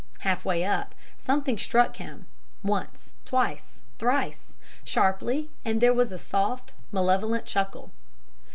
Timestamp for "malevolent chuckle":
6.91-7.91